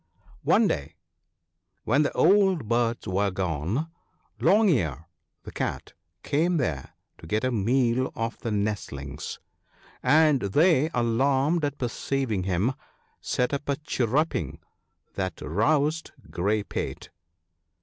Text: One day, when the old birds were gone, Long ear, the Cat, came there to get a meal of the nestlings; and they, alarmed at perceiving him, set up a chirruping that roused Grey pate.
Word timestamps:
One 0.41 0.67
day, 0.67 0.95
when 1.83 2.01
the 2.01 2.11
old 2.13 2.67
birds 2.67 3.07
were 3.07 3.29
gone, 3.29 3.87
Long 4.39 4.67
ear, 4.67 5.05
the 5.43 5.51
Cat, 5.51 5.93
came 6.23 6.57
there 6.57 6.95
to 7.19 7.27
get 7.27 7.43
a 7.43 7.51
meal 7.51 8.11
of 8.15 8.35
the 8.39 8.49
nestlings; 8.49 9.39
and 10.01 10.39
they, 10.41 10.89
alarmed 10.95 11.63
at 11.63 11.77
perceiving 11.77 12.45
him, 12.45 12.73
set 13.19 13.53
up 13.53 13.69
a 13.69 13.75
chirruping 13.75 14.57
that 15.13 15.39
roused 15.39 16.09
Grey 16.31 16.63
pate. 16.63 17.11